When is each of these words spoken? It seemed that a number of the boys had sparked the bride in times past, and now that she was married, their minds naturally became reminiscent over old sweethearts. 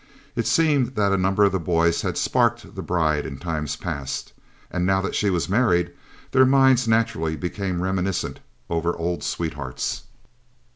It 0.35 0.47
seemed 0.47 0.95
that 0.95 1.11
a 1.11 1.15
number 1.15 1.43
of 1.45 1.51
the 1.51 1.59
boys 1.59 2.01
had 2.01 2.17
sparked 2.17 2.73
the 2.73 2.81
bride 2.81 3.23
in 3.23 3.37
times 3.37 3.75
past, 3.75 4.33
and 4.71 4.83
now 4.83 4.99
that 4.99 5.13
she 5.13 5.29
was 5.29 5.47
married, 5.47 5.91
their 6.31 6.43
minds 6.43 6.87
naturally 6.87 7.35
became 7.35 7.83
reminiscent 7.83 8.39
over 8.67 8.97
old 8.97 9.23
sweethearts. 9.23 10.05